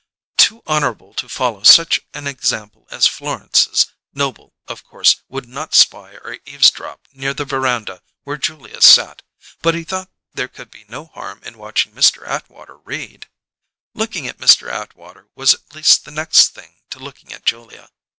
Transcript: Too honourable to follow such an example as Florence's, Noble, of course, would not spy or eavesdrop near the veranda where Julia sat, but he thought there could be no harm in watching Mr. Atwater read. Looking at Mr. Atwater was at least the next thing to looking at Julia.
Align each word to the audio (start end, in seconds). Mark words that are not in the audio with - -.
Too 0.35 0.63
honourable 0.67 1.13
to 1.13 1.29
follow 1.29 1.61
such 1.61 1.99
an 2.15 2.25
example 2.25 2.87
as 2.89 3.05
Florence's, 3.05 3.85
Noble, 4.15 4.55
of 4.67 4.83
course, 4.83 5.17
would 5.29 5.47
not 5.47 5.75
spy 5.75 6.13
or 6.23 6.39
eavesdrop 6.43 7.07
near 7.13 7.35
the 7.35 7.45
veranda 7.45 8.01
where 8.23 8.37
Julia 8.37 8.81
sat, 8.81 9.21
but 9.61 9.75
he 9.75 9.83
thought 9.83 10.09
there 10.33 10.47
could 10.47 10.71
be 10.71 10.85
no 10.89 11.05
harm 11.05 11.43
in 11.43 11.55
watching 11.55 11.91
Mr. 11.91 12.27
Atwater 12.27 12.77
read. 12.77 13.29
Looking 13.93 14.25
at 14.27 14.39
Mr. 14.39 14.71
Atwater 14.71 15.27
was 15.35 15.53
at 15.53 15.75
least 15.75 16.03
the 16.03 16.09
next 16.09 16.49
thing 16.55 16.79
to 16.89 16.97
looking 16.97 17.31
at 17.31 17.45
Julia. 17.45 17.91